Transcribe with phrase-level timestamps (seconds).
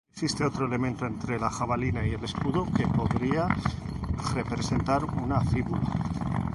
[0.15, 3.47] Existe otro elemento entre la jabalina y el escudo que podría
[4.33, 5.79] representar una fíbula.